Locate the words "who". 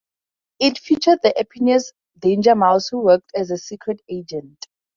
2.87-3.01